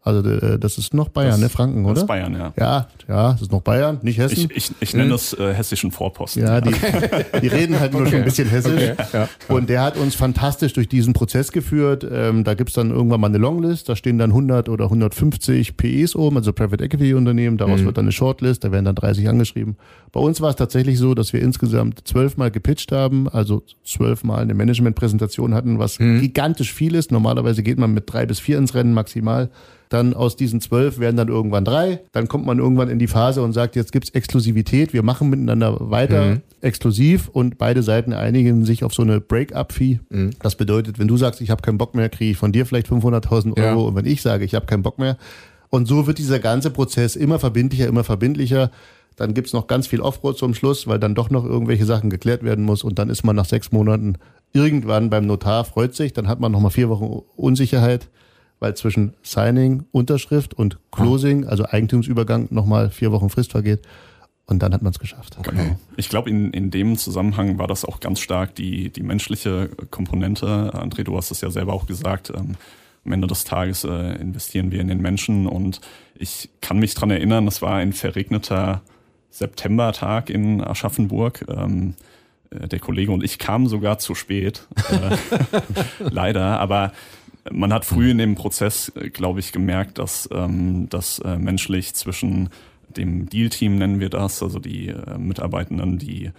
[0.05, 1.49] also äh, das ist noch Bayern, das, ne?
[1.49, 1.95] Franken, oder?
[1.95, 2.53] Das ist Bayern, ja.
[2.59, 4.49] Ja, ja, das ist noch Bayern, nicht Hessen.
[4.51, 5.11] Ich, ich, ich nenne hm.
[5.13, 6.43] das äh, hessischen Vorposten.
[6.43, 6.75] Ja, die,
[7.41, 8.11] die reden halt nur okay.
[8.11, 8.91] schon ein bisschen hessisch.
[8.91, 9.07] Okay.
[9.13, 9.29] Ja.
[9.49, 12.05] Und der hat uns fantastisch durch diesen Prozess geführt.
[12.11, 16.17] Ähm, da gibt's dann irgendwann mal eine Longlist, da stehen dann 100 oder 150 PEs
[16.17, 17.57] oben, also Private Equity Unternehmen.
[17.57, 17.87] Daraus mhm.
[17.87, 19.77] wird dann eine Shortlist, da werden dann 30 angeschrieben.
[20.11, 24.55] Bei uns war es tatsächlich so, dass wir insgesamt zwölfmal gepitcht haben, also zwölfmal eine
[24.55, 26.21] Managementpräsentation hatten, was mhm.
[26.21, 27.13] gigantisch viel ist.
[27.13, 29.49] Normalerweise geht man mit drei bis vier ins Rennen maximal.
[29.93, 32.01] Dann aus diesen zwölf werden dann irgendwann drei.
[32.13, 34.95] Dann kommt man irgendwann in die Phase und sagt, jetzt gibt's Exklusivität.
[34.95, 36.41] Wir machen miteinander weiter mhm.
[36.63, 40.01] exklusiv und beide Seiten einigen sich auf so eine Break-up-Fee.
[40.09, 40.31] Mhm.
[40.41, 42.87] Das bedeutet, wenn du sagst, ich habe keinen Bock mehr, kriege ich von dir vielleicht
[42.87, 43.83] 500.000 Euro.
[43.83, 43.89] Ja.
[43.89, 45.19] Und wenn ich sage, ich habe keinen Bock mehr.
[45.69, 48.71] Und so wird dieser ganze Prozess immer verbindlicher, immer verbindlicher.
[49.17, 52.43] Dann gibt's noch ganz viel Offroad zum Schluss, weil dann doch noch irgendwelche Sachen geklärt
[52.45, 52.83] werden muss.
[52.83, 54.15] Und dann ist man nach sechs Monaten
[54.55, 56.15] irgendwann beim Notar, freut sich.
[56.15, 58.09] Dann hat man noch mal vier Wochen Unsicherheit
[58.63, 63.83] weil zwischen Signing, Unterschrift und Closing, also Eigentumsübergang, nochmal vier Wochen Frist vergeht.
[64.47, 65.37] Und dann hat man es geschafft.
[65.37, 65.51] Okay.
[65.51, 65.79] Genau.
[65.97, 70.47] Ich glaube, in, in dem Zusammenhang war das auch ganz stark die, die menschliche Komponente.
[70.47, 72.31] André, du hast es ja selber auch gesagt.
[72.31, 72.55] Ähm,
[73.05, 75.49] am Ende des Tages äh, investieren wir in den Menschen.
[75.49, 75.81] Und
[76.15, 78.83] ich kann mich dran erinnern, es war ein verregneter
[79.31, 81.45] Septembertag in Aschaffenburg.
[81.49, 81.95] Ähm,
[82.51, 84.69] äh, der Kollege und ich kamen sogar zu spät.
[84.91, 85.17] Äh,
[86.11, 86.61] leider.
[86.61, 86.93] Aber
[87.51, 92.51] man hat früh in dem Prozess, glaube ich, gemerkt, dass ähm, das äh, menschlich zwischen
[92.97, 96.31] dem Deal-Team nennen wir das, also die äh, Mitarbeitenden, die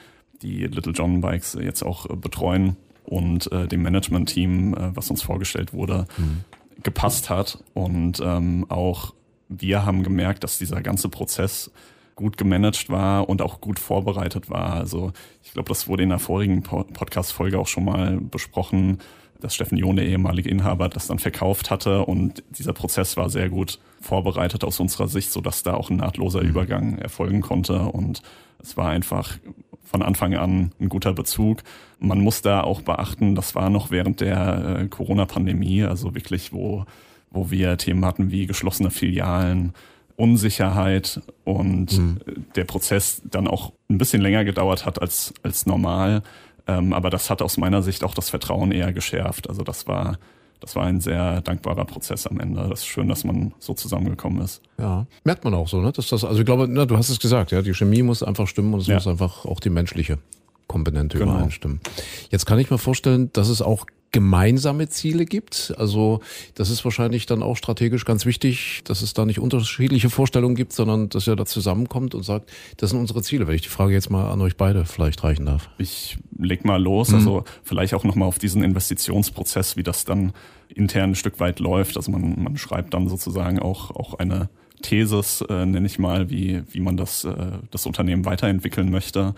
[0.42, 5.22] die Little John Bikes jetzt auch äh, betreuen und äh, dem Management-Team, äh, was uns
[5.22, 6.44] vorgestellt wurde, mhm.
[6.84, 7.64] gepasst hat.
[7.74, 9.14] Und ähm, auch
[9.50, 11.72] wir haben gemerkt, dass dieser ganze Prozess
[12.16, 14.74] gut gemanagt war und auch gut vorbereitet war.
[14.74, 15.14] Also
[15.44, 19.00] ich glaube, das wurde in der vorigen Podcast-Folge auch schon mal besprochen
[19.44, 23.50] dass Steffen John, der ehemalige Inhaber, das dann verkauft hatte und dieser Prozess war sehr
[23.50, 26.50] gut vorbereitet aus unserer Sicht, so dass da auch ein nahtloser mhm.
[26.50, 28.22] Übergang erfolgen konnte und
[28.62, 29.38] es war einfach
[29.84, 31.62] von Anfang an ein guter Bezug.
[32.00, 36.86] Man muss da auch beachten, das war noch während der äh, Corona-Pandemie, also wirklich, wo,
[37.30, 39.74] wo wir Themen hatten wie geschlossene Filialen,
[40.16, 42.20] Unsicherheit und mhm.
[42.56, 46.24] der Prozess dann auch ein bisschen länger gedauert hat als, als normal.
[46.68, 49.50] Ähm, aber das hat aus meiner Sicht auch das Vertrauen eher geschärft.
[49.50, 50.18] Also das war,
[50.60, 52.68] das war ein sehr dankbarer Prozess am Ende.
[52.70, 54.62] Das ist schön, dass man so zusammengekommen ist.
[54.78, 55.92] Ja, merkt man auch so, ne?
[55.92, 58.48] Dass das, also ich glaube, na, du hast es gesagt, ja, die Chemie muss einfach
[58.48, 58.96] stimmen und es ja.
[58.96, 60.20] muss einfach auch die menschliche
[60.68, 61.34] Komponente genau.
[61.34, 61.82] übereinstimmen.
[62.30, 65.74] Jetzt kann ich mir vorstellen, dass es auch gemeinsame Ziele gibt.
[65.78, 66.22] Also
[66.56, 70.72] das ist wahrscheinlich dann auch strategisch ganz wichtig, dass es da nicht unterschiedliche Vorstellungen gibt,
[70.72, 73.48] sondern dass ihr da zusammenkommt und sagt, das sind unsere Ziele.
[73.48, 75.70] Wenn ich die Frage jetzt mal an euch beide vielleicht reichen darf.
[75.80, 77.16] Ich leg mal los, mhm.
[77.16, 80.32] also vielleicht auch nochmal auf diesen Investitionsprozess, wie das dann
[80.70, 81.98] intern ein Stück weit läuft.
[81.98, 84.50] Also man, man schreibt dann sozusagen auch, auch eine
[84.84, 87.34] Thesis, äh, nenne ich mal, wie, wie man das, äh,
[87.72, 89.34] das Unternehmen weiterentwickeln möchte.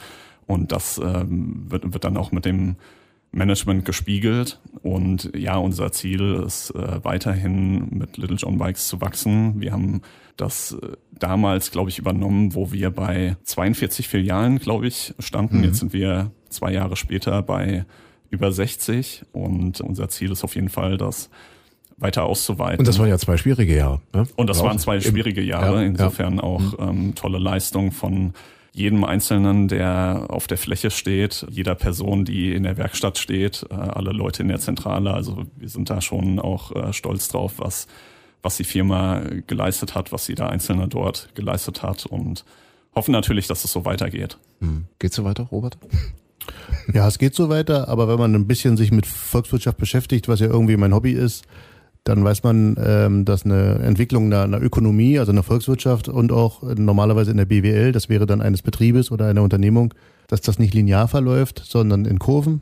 [0.48, 2.76] Und das ähm, wird, wird dann auch mit dem
[3.36, 4.60] Management gespiegelt.
[4.82, 9.60] Und ja, unser Ziel ist äh, weiterhin mit Little John Bikes zu wachsen.
[9.60, 10.02] Wir haben
[10.38, 15.60] das äh, damals, glaube ich, übernommen, wo wir bei 42 Filialen, glaube ich, standen.
[15.60, 15.64] Mhm.
[15.66, 17.86] Jetzt sind wir zwei Jahre später bei
[18.30, 21.30] über 60 und unser Ziel ist auf jeden Fall, das
[21.98, 22.80] weiter auszuweiten.
[22.80, 24.02] Und das waren ja zwei schwierige Jahre.
[24.14, 24.28] Ne?
[24.36, 26.44] Und das waren zwei schwierige Jahre, ja, insofern ja.
[26.44, 26.90] auch mhm.
[26.90, 28.34] ähm, tolle Leistung von
[28.76, 33.74] jedem Einzelnen, der auf der Fläche steht, jeder Person, die in der Werkstatt steht, äh,
[33.74, 35.14] alle Leute in der Zentrale.
[35.14, 37.88] Also wir sind da schon auch äh, stolz drauf, was,
[38.42, 42.44] was die Firma geleistet hat, was jeder Einzelne dort geleistet hat und
[42.94, 44.38] hoffen natürlich, dass es so weitergeht.
[44.60, 44.86] Hm.
[45.00, 45.78] Geht so weiter, Robert?
[46.94, 50.42] Ja, es geht so weiter, aber wenn man ein bisschen sich mit Volkswirtschaft beschäftigt, was
[50.42, 51.46] ja irgendwie mein Hobby ist,
[52.06, 56.62] dann weiß man, ähm, dass eine Entwicklung einer, einer Ökonomie, also einer Volkswirtschaft und auch
[56.62, 59.94] normalerweise in der BWL, das wäre dann eines Betriebes oder einer Unternehmung,
[60.28, 62.62] dass das nicht linear verläuft, sondern in Kurven.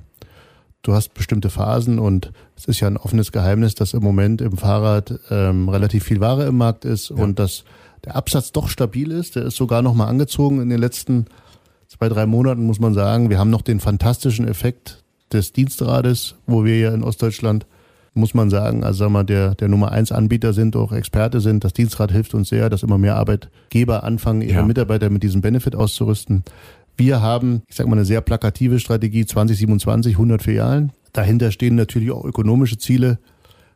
[0.82, 4.58] Du hast bestimmte Phasen und es ist ja ein offenes Geheimnis, dass im Moment im
[4.58, 7.18] Fahrrad ähm, relativ viel Ware im Markt ist ja.
[7.18, 7.66] und dass
[8.06, 9.36] der Absatz doch stabil ist.
[9.36, 11.26] Der ist sogar noch mal angezogen in den letzten
[11.90, 13.30] zwei, drei Monaten, muss man sagen.
[13.30, 15.04] Wir haben noch den fantastischen Effekt
[15.34, 17.66] des Dienstrades, wo wir ja in Ostdeutschland,
[18.14, 21.64] muss man sagen, also sagen wir, der, der Nummer eins Anbieter sind, auch Experte sind.
[21.64, 24.66] Das Dienstrad hilft uns sehr, dass immer mehr Arbeitgeber anfangen, ihre ja.
[24.66, 26.44] Mitarbeiter mit diesem Benefit auszurüsten.
[26.96, 30.92] Wir haben, ich sage mal, eine sehr plakative Strategie 2027, 100 Filialen.
[31.12, 33.18] Dahinter stehen natürlich auch ökonomische Ziele.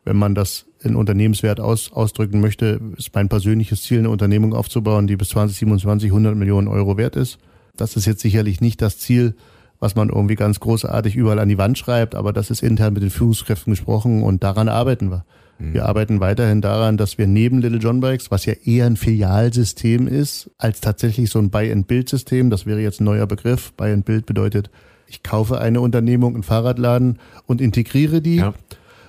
[0.04, 5.08] Wenn man das in Unternehmenswert aus, ausdrücken möchte, ist mein persönliches Ziel, eine Unternehmung aufzubauen,
[5.08, 7.38] die bis 2027 100 Millionen Euro wert ist.
[7.76, 9.34] Das ist jetzt sicherlich nicht das Ziel,
[9.80, 13.02] was man irgendwie ganz großartig überall an die Wand schreibt, aber das ist intern mit
[13.02, 15.24] den Führungskräften gesprochen und daran arbeiten wir.
[15.58, 15.74] Mhm.
[15.74, 20.06] Wir arbeiten weiterhin daran, dass wir neben Little John Bikes, was ja eher ein Filialsystem
[20.06, 23.72] ist, als tatsächlich so ein Buy-and-Build-System, das wäre jetzt ein neuer Begriff.
[23.74, 24.70] Buy-and-Build bedeutet,
[25.06, 28.36] ich kaufe eine Unternehmung, einen Fahrradladen und integriere die.
[28.36, 28.54] Ja.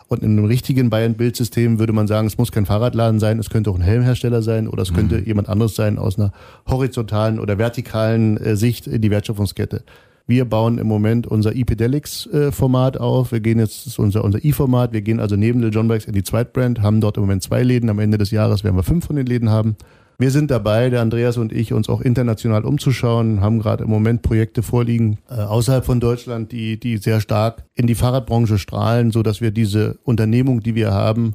[0.07, 3.69] Und in einem richtigen Buy-and-Build-System würde man sagen, es muss kein Fahrradladen sein, es könnte
[3.69, 5.25] auch ein Helmhersteller sein oder es könnte mhm.
[5.25, 6.31] jemand anderes sein aus einer
[6.67, 9.83] horizontalen oder vertikalen äh, Sicht in die Wertschöpfungskette.
[10.29, 13.31] Wir bauen im Moment unser ePedelics-Format äh, auf.
[13.31, 14.93] Wir gehen jetzt, unser, unser E-Format.
[14.93, 17.63] Wir gehen also neben Lil John Bikes in die Zweitbrand, haben dort im Moment zwei
[17.63, 17.89] Läden.
[17.89, 19.75] Am Ende des Jahres werden wir fünf von den Läden haben.
[20.19, 24.21] Wir sind dabei, der Andreas und ich, uns auch international umzuschauen, haben gerade im Moment
[24.21, 29.23] Projekte vorliegen äh, außerhalb von Deutschland, die, die sehr stark in die Fahrradbranche strahlen, so
[29.23, 31.33] dass wir diese Unternehmung, die wir haben,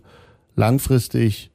[0.54, 1.50] langfristig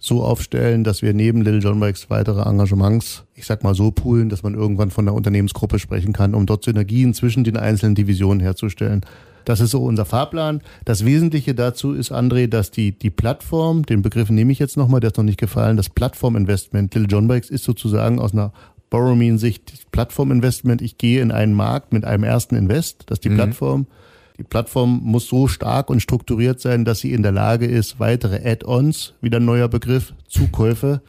[0.00, 4.30] so aufstellen, dass wir neben Little John Bikes weitere Engagements, ich sag mal so poolen,
[4.30, 8.40] dass man irgendwann von einer Unternehmensgruppe sprechen kann, um dort Synergien zwischen den einzelnen Divisionen
[8.40, 9.02] herzustellen.
[9.44, 10.62] Das ist so unser Fahrplan.
[10.84, 15.00] Das Wesentliche dazu ist, André, dass die, die Plattform, den Begriff nehme ich jetzt nochmal,
[15.00, 18.52] der ist noch nicht gefallen, das Plattforminvestment, Little John Bikes ist sozusagen aus einer
[18.88, 20.82] Borrow-Me-Sicht Plattforminvestment.
[20.82, 23.36] Ich gehe in einen Markt mit einem ersten Invest, das ist die mhm.
[23.36, 23.86] Plattform.
[24.40, 28.36] Die Plattform muss so stark und strukturiert sein, dass sie in der Lage ist, weitere
[28.50, 31.02] Add-ons, wieder ein neuer Begriff, Zukäufe,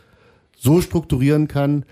[0.57, 1.85] so strukturieren kann,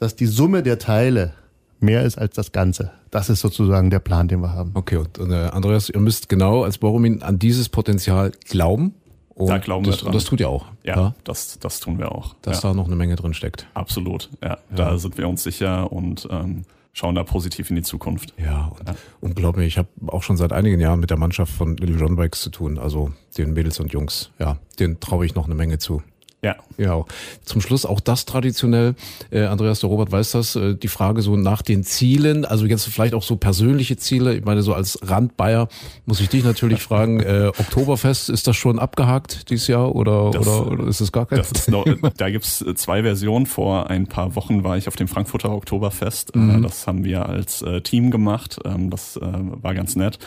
[0.00, 1.32] dass die Summe der Teile
[1.78, 2.90] mehr ist als das Ganze.
[3.12, 4.72] Das ist sozusagen der Plan, den wir haben.
[4.74, 8.96] Okay, und äh, Andreas, ihr müsst genau als Borumin an dieses Potenzial glauben.
[9.28, 10.06] Und da glauben das, wir dran.
[10.08, 10.66] Und das tut ihr auch.
[10.82, 11.14] Ja, ja?
[11.22, 12.34] Das, das tun wir auch.
[12.42, 12.70] Dass ja.
[12.70, 13.68] da noch eine Menge drin steckt.
[13.74, 14.48] Absolut, ja.
[14.48, 14.58] ja.
[14.74, 18.34] Da sind wir uns sicher und ähm, schauen da positiv in die Zukunft.
[18.38, 18.94] Ja, und, ja.
[19.20, 21.96] und glaub mir, ich habe auch schon seit einigen Jahren mit der Mannschaft von Little
[21.96, 24.30] John Bikes zu tun, also den Mädels und Jungs.
[24.38, 26.02] Ja, denen traue ich noch eine Menge zu.
[26.42, 26.56] Ja.
[26.78, 27.04] Ja.
[27.44, 28.94] Zum Schluss auch das traditionell,
[29.30, 32.86] äh, Andreas, der Robert weiß das, äh, die Frage so nach den Zielen, also jetzt
[32.86, 34.34] vielleicht auch so persönliche Ziele.
[34.34, 35.68] Ich meine, so als Randbayer
[36.06, 40.46] muss ich dich natürlich fragen, äh, Oktoberfest, ist das schon abgehakt dieses Jahr oder, das,
[40.46, 41.38] oder, oder ist es gar kein?
[41.38, 41.84] Das ist noch,
[42.16, 43.44] da gibt's äh, zwei Versionen.
[43.44, 46.34] Vor ein paar Wochen war ich auf dem Frankfurter Oktoberfest.
[46.34, 46.62] Äh, mhm.
[46.62, 48.58] Das haben wir als äh, Team gemacht.
[48.64, 50.18] Ähm, das war ganz nett.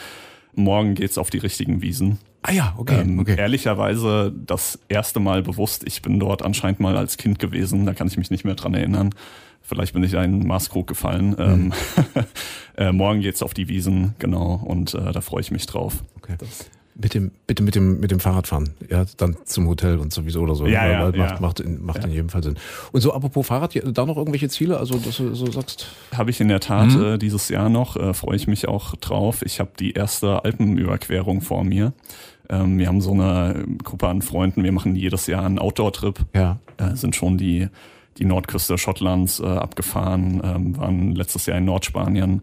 [0.54, 2.19] Morgen geht's auf die richtigen Wiesen.
[2.43, 3.36] Ah ja, okay, ähm, okay.
[3.38, 5.84] Ehrlicherweise das erste Mal bewusst.
[5.86, 7.86] Ich bin dort anscheinend mal als Kind gewesen.
[7.86, 9.12] Da kann ich mich nicht mehr dran erinnern.
[9.62, 11.29] Vielleicht bin ich einen Maßkrug gefallen.
[11.29, 11.39] Mhm.
[11.39, 11.73] Ähm,
[12.77, 14.62] äh, morgen geht's auf die Wiesen, genau.
[14.63, 16.03] Und äh, da freue ich mich drauf.
[16.17, 16.36] Okay.
[16.38, 20.41] Das mit dem, bitte mit dem, mit dem Fahrradfahren, ja, dann zum Hotel und sowieso
[20.41, 20.67] oder so.
[20.67, 21.38] Ja, ja, macht, ja.
[21.39, 22.03] macht, in, macht ja.
[22.06, 22.56] in jedem Fall Sinn.
[22.91, 25.88] Und so apropos Fahrrad, da noch irgendwelche Ziele, also dass du so sagst?
[26.15, 27.03] Habe ich in der Tat mhm.
[27.03, 29.41] äh, dieses Jahr noch, äh, freue ich mich auch drauf.
[29.43, 31.93] Ich habe die erste Alpenüberquerung vor mir.
[32.49, 36.19] Ähm, wir haben so eine Gruppe an Freunden, wir machen jedes Jahr einen Outdoor-Trip.
[36.34, 36.60] Ja.
[36.77, 37.67] Äh, sind schon die,
[38.17, 42.41] die Nordküste Schottlands äh, abgefahren, ähm, waren letztes Jahr in Nordspanien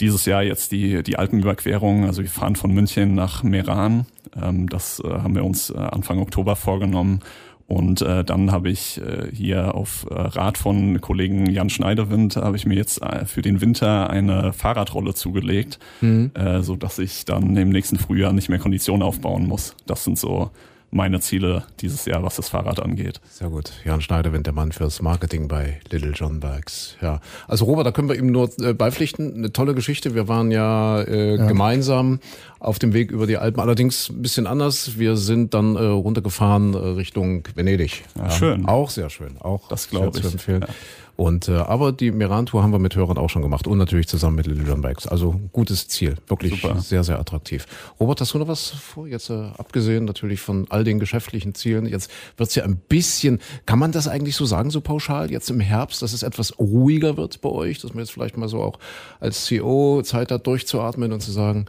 [0.00, 2.04] dieses Jahr jetzt die, die Alpenüberquerung.
[2.04, 4.06] Also wir fahren von München nach Meran.
[4.40, 7.20] Ähm, das äh, haben wir uns äh, Anfang Oktober vorgenommen.
[7.66, 12.56] Und äh, dann habe ich äh, hier auf äh, Rat von Kollegen Jan Schneiderwind habe
[12.56, 16.30] ich mir jetzt äh, für den Winter eine Fahrradrolle zugelegt, mhm.
[16.34, 19.74] äh, so dass ich dann im nächsten Frühjahr nicht mehr Kondition aufbauen muss.
[19.86, 20.50] Das sind so
[20.94, 23.20] meine Ziele dieses Jahr, was das Fahrrad angeht.
[23.28, 23.72] Sehr gut.
[23.84, 26.96] Jan Schneiderwind, der Mann fürs Marketing bei Little John Bikes.
[27.02, 27.20] Ja.
[27.48, 29.34] Also Robert, da können wir ihm nur äh, beipflichten.
[29.34, 30.14] Eine tolle Geschichte.
[30.14, 31.46] Wir waren ja, äh, ja.
[31.46, 32.20] gemeinsam
[32.64, 33.60] auf dem Weg über die Alpen.
[33.60, 34.98] Allerdings ein bisschen anders.
[34.98, 38.04] Wir sind dann äh, runtergefahren äh, Richtung Venedig.
[38.16, 38.66] Ja, schön.
[38.66, 39.36] Auch sehr schön.
[39.40, 40.34] Auch Das glaub sehr zu ich.
[40.34, 40.62] empfehlen.
[40.66, 40.74] Ja.
[41.16, 44.34] Und äh, aber die Meran-Tour haben wir mit Hörern auch schon gemacht und natürlich zusammen
[44.34, 45.06] mit Little John Bikes.
[45.06, 46.80] Also gutes Ziel, wirklich Super.
[46.80, 47.66] sehr sehr attraktiv.
[48.00, 49.06] Robert, hast du noch was vor?
[49.06, 51.86] Jetzt äh, abgesehen natürlich von all den geschäftlichen Zielen.
[51.86, 53.38] Jetzt wird's ja ein bisschen.
[53.64, 55.30] Kann man das eigentlich so sagen, so pauschal?
[55.30, 58.48] Jetzt im Herbst, dass es etwas ruhiger wird bei euch, dass man jetzt vielleicht mal
[58.48, 58.80] so auch
[59.20, 61.66] als CEO Zeit hat, durchzuatmen und zu sagen.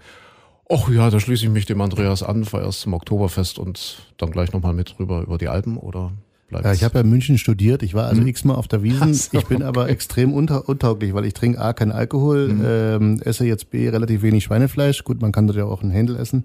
[0.70, 4.32] Ach ja, da schließe ich mich dem Andreas an, fahr erst zum Oktoberfest und dann
[4.32, 6.12] gleich nochmal mit rüber über die Alpen oder
[6.50, 7.84] bleibt Ja, ich habe ja in München studiert.
[7.84, 8.28] Ich war also Mhm.
[8.28, 9.14] x-mal auf der Wiesen.
[9.14, 12.64] so, ich bin aber extrem unta untauglich, weil ich trinke A, kein Alkohol, Mhm.
[12.66, 15.04] ähm, esse jetzt B, relativ wenig Schweinefleisch.
[15.04, 16.44] Gut, man kann dort ja auch ein Händel essen.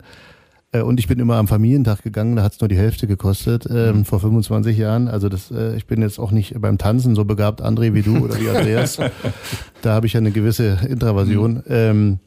[0.73, 3.99] Äh, und ich bin immer am Familientag gegangen, da hat's nur die Hälfte gekostet, ähm,
[4.01, 4.05] Mhm.
[4.05, 5.09] vor 25 Jahren.
[5.09, 8.19] Also das, äh, ich bin jetzt auch nicht beim Tanzen so begabt, André, wie du
[8.19, 8.99] oder wie Andreas.
[9.81, 11.55] da habe ich ja eine gewisse Intraversion.
[11.55, 11.63] Mhm.
[11.69, 12.19] Ähm,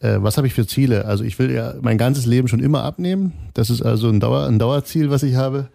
[0.00, 1.04] äh, was habe ich für Ziele?
[1.04, 3.32] Also ich will ja mein ganzes Leben schon immer abnehmen.
[3.54, 5.68] Das ist also ein, Dauer, ein Dauerziel, was ich habe.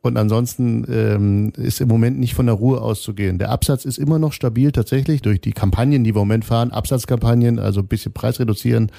[0.00, 3.38] Und ansonsten ähm, ist im Moment nicht von der Ruhe auszugehen.
[3.38, 6.72] Der Absatz ist immer noch stabil tatsächlich durch die Kampagnen, die wir im Moment fahren,
[6.72, 8.90] Absatzkampagnen, also ein bisschen Preis reduzieren,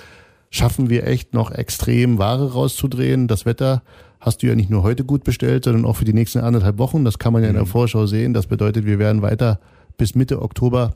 [0.49, 3.27] schaffen wir echt noch extrem Ware rauszudrehen.
[3.27, 3.83] Das Wetter
[4.21, 7.03] hast du ja nicht nur heute gut bestellt, sondern auch für die nächsten anderthalb Wochen.
[7.03, 8.33] Das kann man ja in der Vorschau sehen.
[8.33, 9.59] Das bedeutet, wir werden weiter
[9.97, 10.95] bis Mitte Oktober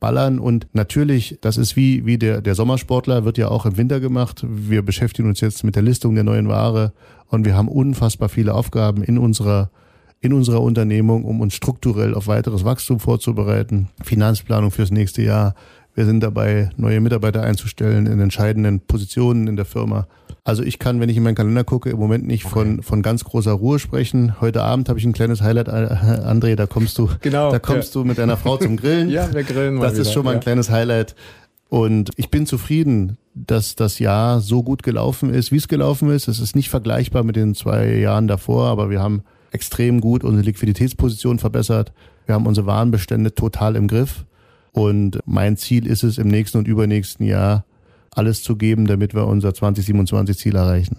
[0.00, 4.00] ballern und natürlich, das ist wie, wie der, der Sommersportler, wird ja auch im Winter
[4.00, 4.44] gemacht.
[4.48, 6.92] Wir beschäftigen uns jetzt mit der Listung der neuen Ware
[7.28, 9.70] und wir haben unfassbar viele Aufgaben in unserer
[10.20, 13.88] in unserer Unternehmung, um uns strukturell auf weiteres Wachstum vorzubereiten.
[14.02, 15.54] Finanzplanung fürs nächste Jahr.
[15.94, 20.06] Wir sind dabei, neue Mitarbeiter einzustellen in entscheidenden Positionen in der Firma.
[20.42, 23.24] Also ich kann, wenn ich in meinen Kalender gucke, im Moment nicht von, von ganz
[23.24, 24.40] großer Ruhe sprechen.
[24.40, 27.94] Heute Abend habe ich ein kleines Highlight, äh, André, da kommst du, Genau, da kommst
[27.94, 29.08] du mit deiner Frau zum Grillen.
[29.14, 30.42] Ja, wir grillen mal Das ist wieder, schon mal ein ja.
[30.42, 31.14] kleines Highlight.
[31.68, 36.28] Und ich bin zufrieden, dass das Jahr so gut gelaufen ist, wie es gelaufen ist.
[36.28, 40.44] Es ist nicht vergleichbar mit den zwei Jahren davor, aber wir haben extrem gut unsere
[40.44, 41.92] Liquiditätsposition verbessert.
[42.26, 44.24] Wir haben unsere Warenbestände total im Griff.
[44.74, 47.64] Und mein Ziel ist es, im nächsten und übernächsten Jahr
[48.10, 50.96] alles zu geben, damit wir unser 2027 Ziel erreichen.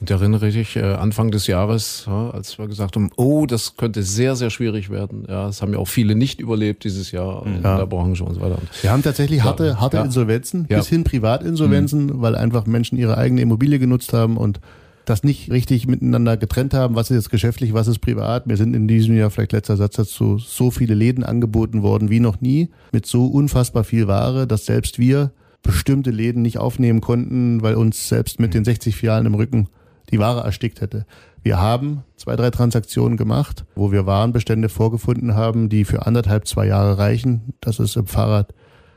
[0.00, 4.02] Und erinnere ich äh, Anfang des Jahres, ja, als wir gesagt haben, oh, das könnte
[4.02, 5.24] sehr, sehr schwierig werden.
[5.28, 8.40] Ja, es haben ja auch viele nicht überlebt dieses Jahr in der Branche und so
[8.40, 8.58] weiter.
[8.82, 10.04] Wir haben tatsächlich harte, harte Ja.
[10.04, 10.76] Insolvenzen, Ja.
[10.76, 10.80] Mhm.
[10.80, 14.58] bis hin Privatinsolvenzen, weil einfach Menschen ihre eigene Immobilie genutzt haben und
[15.04, 18.46] das nicht richtig miteinander getrennt haben, was ist jetzt geschäftlich, was ist privat.
[18.46, 22.20] Mir sind in diesem Jahr, vielleicht letzter Satz dazu, so viele Läden angeboten worden wie
[22.20, 25.32] noch nie, mit so unfassbar viel Ware, dass selbst wir
[25.62, 29.68] bestimmte Läden nicht aufnehmen konnten, weil uns selbst mit den 60 Filialen im Rücken
[30.10, 31.06] die Ware erstickt hätte.
[31.42, 36.66] Wir haben zwei, drei Transaktionen gemacht, wo wir Warenbestände vorgefunden haben, die für anderthalb, zwei
[36.66, 37.54] Jahre reichen.
[37.60, 38.52] Das ist im Fahrrad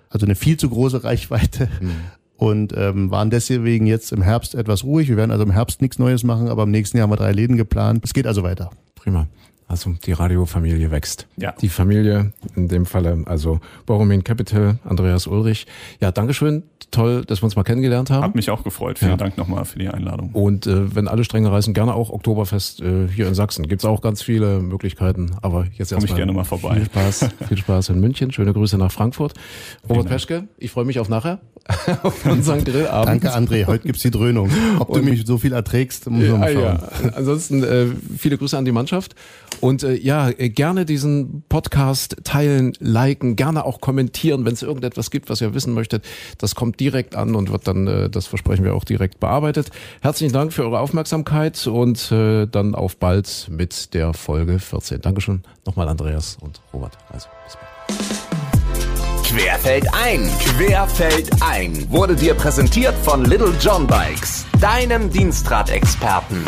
[0.10, 1.70] also eine viel zu große Reichweite.
[2.38, 5.08] Und ähm, waren deswegen jetzt im Herbst etwas ruhig.
[5.08, 7.32] Wir werden also im Herbst nichts Neues machen, aber im nächsten Jahr haben wir drei
[7.32, 8.04] Läden geplant.
[8.04, 8.72] Es geht also weiter.
[8.96, 9.28] Prima.
[9.68, 11.28] Also die Radiofamilie wächst.
[11.38, 11.54] Ja.
[11.62, 15.66] Die Familie, in dem Falle, also Borromin Capital, Andreas Ulrich.
[16.00, 16.64] Ja, Dankeschön.
[16.92, 18.24] Toll, dass wir uns mal kennengelernt haben.
[18.24, 19.00] Hat mich auch gefreut.
[19.00, 19.18] Vielen Ja.
[19.18, 20.30] Dank nochmal für die Einladung.
[20.34, 23.68] Und äh, wenn alle Stränge reißen, gerne auch Oktoberfest äh, hier in Sachsen.
[23.68, 25.32] Gibt's auch ganz viele Möglichkeiten.
[25.42, 26.76] Aber jetzt Komm ich erstmal gerne mal vorbei.
[26.76, 28.32] Viel Spaß, viel Spaß in München.
[28.32, 29.34] Schöne Grüße nach Frankfurt.
[29.90, 30.10] Robert Dank.
[30.10, 31.40] Peschke, ich freue mich auf nachher,
[32.04, 33.24] auf unseren Grillabend.
[33.24, 33.66] Danke, André.
[33.66, 34.52] Heute gibt's die Dröhnung.
[34.78, 36.64] Ob du mich so viel erträgst, muss man Ja, mal schauen.
[37.06, 37.10] ja.
[37.16, 37.86] Ansonsten äh,
[38.20, 39.16] viele Grüße an die Mannschaft
[39.62, 45.12] und äh, ja, äh, gerne diesen Podcast teilen, liken, gerne auch kommentieren, wenn es irgendetwas
[45.12, 46.04] gibt, was ihr wissen möchtet.
[46.38, 49.70] Das kommt direkt an und wird dann, äh, das versprechen wir auch direkt bearbeitet.
[50.02, 55.02] Herzlichen Dank für eure Aufmerksamkeit und äh, dann auf bald mit der Folge 14.
[55.02, 56.98] Dankeschön nochmal Andreas und Robert.
[57.10, 58.44] Also bis bald.
[59.24, 66.44] Querfeld ein, Querfeld ein wurde dir präsentiert von Little John Bikes, deinem Dienstradexperten.